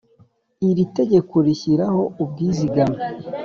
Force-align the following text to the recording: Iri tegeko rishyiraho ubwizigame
Iri 0.69 0.83
tegeko 0.97 1.35
rishyiraho 1.45 2.01
ubwizigame 2.23 2.97